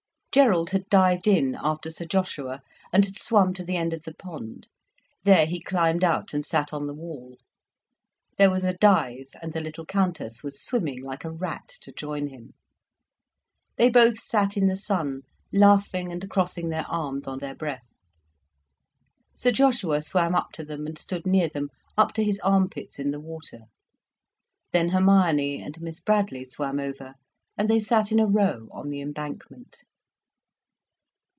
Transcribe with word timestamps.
Gerald 0.33 0.69
had 0.69 0.87
dived 0.87 1.27
in, 1.27 1.57
after 1.61 1.91
Sir 1.91 2.05
Joshua, 2.05 2.61
and 2.93 3.03
had 3.03 3.19
swum 3.19 3.53
to 3.53 3.65
the 3.65 3.75
end 3.75 3.91
of 3.91 4.03
the 4.03 4.13
pond. 4.13 4.69
There 5.25 5.45
he 5.45 5.59
climbed 5.59 6.05
out 6.05 6.33
and 6.33 6.45
sat 6.45 6.71
on 6.71 6.87
the 6.87 6.93
wall. 6.93 7.35
There 8.37 8.49
was 8.49 8.63
a 8.63 8.71
dive, 8.77 9.27
and 9.41 9.51
the 9.51 9.59
little 9.59 9.85
Countess 9.85 10.41
was 10.41 10.63
swimming 10.63 11.01
like 11.03 11.25
a 11.25 11.29
rat, 11.29 11.67
to 11.81 11.91
join 11.91 12.27
him. 12.27 12.53
They 13.75 13.89
both 13.89 14.21
sat 14.21 14.55
in 14.55 14.67
the 14.67 14.77
sun, 14.77 15.23
laughing 15.51 16.13
and 16.13 16.29
crossing 16.29 16.69
their 16.69 16.87
arms 16.87 17.27
on 17.27 17.39
their 17.39 17.53
breasts. 17.53 18.37
Sir 19.35 19.51
Joshua 19.51 20.01
swam 20.01 20.33
up 20.33 20.53
to 20.53 20.63
them, 20.63 20.87
and 20.87 20.97
stood 20.97 21.27
near 21.27 21.49
them, 21.49 21.67
up 21.97 22.13
to 22.13 22.23
his 22.23 22.39
arm 22.39 22.69
pits 22.69 22.99
in 22.99 23.11
the 23.11 23.19
water. 23.19 23.63
Then 24.71 24.87
Hermione 24.91 25.61
and 25.61 25.81
Miss 25.81 25.99
Bradley 25.99 26.45
swam 26.45 26.79
over, 26.79 27.15
and 27.57 27.69
they 27.69 27.81
sat 27.81 28.13
in 28.13 28.19
a 28.21 28.27
row 28.27 28.69
on 28.71 28.87
the 28.91 29.01
embankment. 29.01 29.83